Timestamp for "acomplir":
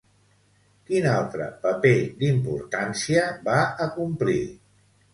3.89-4.43